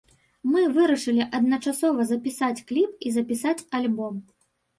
Мы 0.51 0.61
вырашылі 0.77 1.27
адначасова 1.39 2.07
запісаць 2.13 2.63
кліп 2.73 2.91
і 3.11 3.13
запісаць 3.19 3.65
альбом. 3.83 4.19